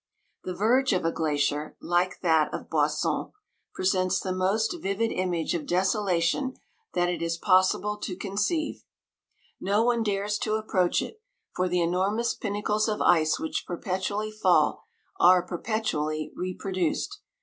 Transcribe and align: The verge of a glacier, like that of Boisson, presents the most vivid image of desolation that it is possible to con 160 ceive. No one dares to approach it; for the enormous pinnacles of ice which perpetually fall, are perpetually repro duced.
The 0.45 0.55
verge 0.55 0.93
of 0.93 1.05
a 1.05 1.11
glacier, 1.11 1.77
like 1.79 2.21
that 2.21 2.51
of 2.55 2.71
Boisson, 2.71 3.31
presents 3.75 4.19
the 4.19 4.33
most 4.33 4.75
vivid 4.81 5.11
image 5.11 5.53
of 5.53 5.67
desolation 5.67 6.55
that 6.95 7.07
it 7.07 7.21
is 7.21 7.37
possible 7.37 7.97
to 7.97 8.17
con 8.17 8.29
160 8.31 8.43
ceive. 8.47 8.85
No 9.59 9.83
one 9.83 10.01
dares 10.01 10.39
to 10.39 10.55
approach 10.55 11.03
it; 11.03 11.21
for 11.55 11.69
the 11.69 11.83
enormous 11.83 12.33
pinnacles 12.33 12.87
of 12.87 12.99
ice 12.99 13.39
which 13.39 13.65
perpetually 13.67 14.31
fall, 14.31 14.85
are 15.19 15.45
perpetually 15.45 16.31
repro 16.35 16.73
duced. 16.73 17.19